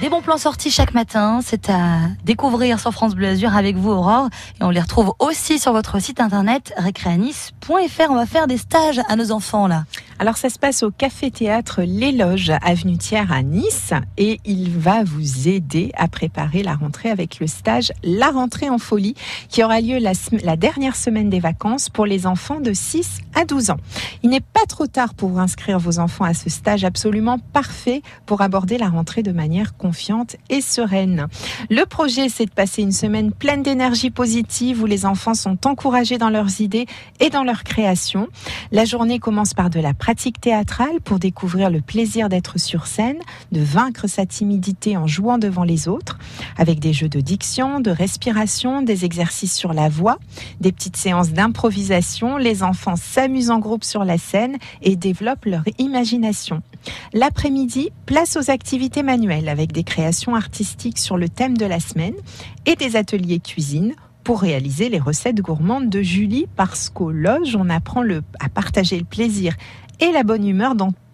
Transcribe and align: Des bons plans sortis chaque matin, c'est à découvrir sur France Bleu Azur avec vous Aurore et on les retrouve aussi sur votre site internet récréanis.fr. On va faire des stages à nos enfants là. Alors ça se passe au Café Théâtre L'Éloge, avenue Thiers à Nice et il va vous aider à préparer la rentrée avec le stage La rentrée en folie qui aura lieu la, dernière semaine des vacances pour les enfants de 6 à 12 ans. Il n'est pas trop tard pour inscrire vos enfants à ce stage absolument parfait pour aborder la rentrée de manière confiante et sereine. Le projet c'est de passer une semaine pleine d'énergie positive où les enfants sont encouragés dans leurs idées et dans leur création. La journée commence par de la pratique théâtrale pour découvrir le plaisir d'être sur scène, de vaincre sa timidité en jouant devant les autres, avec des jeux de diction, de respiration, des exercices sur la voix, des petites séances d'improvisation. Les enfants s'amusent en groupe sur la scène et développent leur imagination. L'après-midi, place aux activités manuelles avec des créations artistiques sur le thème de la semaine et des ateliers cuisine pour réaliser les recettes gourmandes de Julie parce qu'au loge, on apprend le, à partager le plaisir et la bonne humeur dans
Des 0.00 0.10
bons 0.10 0.20
plans 0.20 0.36
sortis 0.36 0.70
chaque 0.70 0.92
matin, 0.92 1.40
c'est 1.42 1.70
à 1.70 2.00
découvrir 2.22 2.78
sur 2.78 2.92
France 2.92 3.14
Bleu 3.14 3.28
Azur 3.28 3.56
avec 3.56 3.76
vous 3.76 3.92
Aurore 3.92 4.28
et 4.60 4.64
on 4.64 4.68
les 4.68 4.80
retrouve 4.80 5.14
aussi 5.20 5.58
sur 5.58 5.72
votre 5.72 6.00
site 6.02 6.20
internet 6.20 6.74
récréanis.fr. 6.76 8.10
On 8.10 8.14
va 8.14 8.26
faire 8.26 8.46
des 8.46 8.58
stages 8.58 9.00
à 9.08 9.16
nos 9.16 9.32
enfants 9.32 9.66
là. 9.66 9.84
Alors 10.18 10.38
ça 10.38 10.48
se 10.48 10.58
passe 10.58 10.82
au 10.82 10.90
Café 10.90 11.30
Théâtre 11.30 11.82
L'Éloge, 11.84 12.50
avenue 12.62 12.96
Thiers 12.96 13.30
à 13.30 13.42
Nice 13.42 13.92
et 14.16 14.40
il 14.46 14.70
va 14.70 15.04
vous 15.04 15.46
aider 15.46 15.92
à 15.94 16.08
préparer 16.08 16.62
la 16.62 16.74
rentrée 16.74 17.10
avec 17.10 17.38
le 17.38 17.46
stage 17.46 17.92
La 18.02 18.30
rentrée 18.30 18.70
en 18.70 18.78
folie 18.78 19.14
qui 19.50 19.62
aura 19.62 19.82
lieu 19.82 19.98
la, 19.98 20.56
dernière 20.56 20.96
semaine 20.96 21.28
des 21.28 21.38
vacances 21.38 21.90
pour 21.90 22.06
les 22.06 22.26
enfants 22.26 22.60
de 22.60 22.72
6 22.72 23.18
à 23.34 23.44
12 23.44 23.68
ans. 23.70 23.76
Il 24.22 24.30
n'est 24.30 24.40
pas 24.40 24.64
trop 24.66 24.86
tard 24.86 25.12
pour 25.12 25.38
inscrire 25.38 25.78
vos 25.78 25.98
enfants 25.98 26.24
à 26.24 26.32
ce 26.32 26.48
stage 26.48 26.84
absolument 26.84 27.38
parfait 27.38 28.00
pour 28.24 28.40
aborder 28.40 28.78
la 28.78 28.88
rentrée 28.88 29.22
de 29.22 29.32
manière 29.32 29.76
confiante 29.76 30.36
et 30.48 30.62
sereine. 30.62 31.26
Le 31.68 31.84
projet 31.84 32.30
c'est 32.30 32.46
de 32.46 32.52
passer 32.52 32.80
une 32.80 32.92
semaine 32.92 33.32
pleine 33.32 33.62
d'énergie 33.62 34.10
positive 34.10 34.82
où 34.82 34.86
les 34.86 35.04
enfants 35.04 35.34
sont 35.34 35.66
encouragés 35.66 36.16
dans 36.16 36.30
leurs 36.30 36.62
idées 36.62 36.86
et 37.20 37.28
dans 37.28 37.44
leur 37.44 37.64
création. 37.64 38.28
La 38.72 38.86
journée 38.86 39.18
commence 39.18 39.52
par 39.52 39.68
de 39.68 39.78
la 39.78 39.92
pratique 40.06 40.40
théâtrale 40.40 41.00
pour 41.00 41.18
découvrir 41.18 41.68
le 41.68 41.80
plaisir 41.80 42.28
d'être 42.28 42.60
sur 42.60 42.86
scène, 42.86 43.18
de 43.50 43.60
vaincre 43.60 44.06
sa 44.06 44.24
timidité 44.24 44.96
en 44.96 45.08
jouant 45.08 45.36
devant 45.36 45.64
les 45.64 45.88
autres, 45.88 46.16
avec 46.56 46.78
des 46.78 46.92
jeux 46.92 47.08
de 47.08 47.18
diction, 47.18 47.80
de 47.80 47.90
respiration, 47.90 48.82
des 48.82 49.04
exercices 49.04 49.56
sur 49.56 49.72
la 49.72 49.88
voix, 49.88 50.20
des 50.60 50.70
petites 50.70 50.96
séances 50.96 51.30
d'improvisation. 51.30 52.36
Les 52.36 52.62
enfants 52.62 52.94
s'amusent 52.94 53.50
en 53.50 53.58
groupe 53.58 53.82
sur 53.82 54.04
la 54.04 54.16
scène 54.16 54.58
et 54.80 54.94
développent 54.94 55.44
leur 55.44 55.64
imagination. 55.78 56.62
L'après-midi, 57.12 57.90
place 58.06 58.36
aux 58.36 58.48
activités 58.48 59.02
manuelles 59.02 59.48
avec 59.48 59.72
des 59.72 59.82
créations 59.82 60.36
artistiques 60.36 60.98
sur 60.98 61.16
le 61.16 61.28
thème 61.28 61.56
de 61.56 61.66
la 61.66 61.80
semaine 61.80 62.14
et 62.64 62.76
des 62.76 62.94
ateliers 62.94 63.40
cuisine 63.40 63.96
pour 64.26 64.40
réaliser 64.40 64.88
les 64.88 64.98
recettes 64.98 65.40
gourmandes 65.40 65.88
de 65.88 66.02
Julie 66.02 66.48
parce 66.56 66.90
qu'au 66.90 67.12
loge, 67.12 67.54
on 67.54 67.70
apprend 67.70 68.02
le, 68.02 68.22
à 68.40 68.48
partager 68.48 68.98
le 68.98 69.04
plaisir 69.04 69.54
et 70.00 70.10
la 70.10 70.24
bonne 70.24 70.44
humeur 70.44 70.74
dans 70.74 70.90